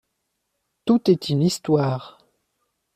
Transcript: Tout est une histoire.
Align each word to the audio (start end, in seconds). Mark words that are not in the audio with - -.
Tout 0.85 1.11
est 1.11 1.29
une 1.29 1.43
histoire. 1.43 2.17